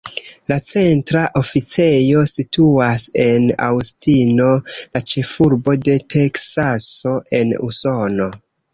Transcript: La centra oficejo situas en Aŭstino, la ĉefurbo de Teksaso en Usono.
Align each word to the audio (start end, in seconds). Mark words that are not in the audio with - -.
La 0.51 0.55
centra 0.69 1.25
oficejo 1.41 2.23
situas 2.31 3.05
en 3.27 3.45
Aŭstino, 3.67 4.49
la 4.79 5.05
ĉefurbo 5.15 5.79
de 5.91 6.01
Teksaso 6.19 7.17
en 7.43 7.59
Usono. 7.73 8.33